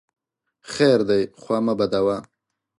[0.71, 2.17] خیر دی خوا مه بدوه!